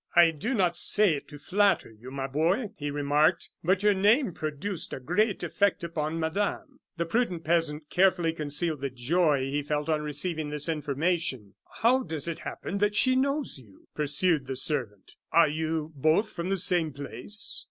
[0.15, 4.33] "I do not say it to flatter you, my boy," he remarked, "but your name
[4.33, 9.89] produced a great effect upon madame." The prudent peasant carefully concealed the joy he felt
[9.89, 11.53] on receiving this information.
[11.81, 15.17] "How does it happen that she knows you?" pursued the servant.
[15.31, 17.59] "Are you both from the same place?"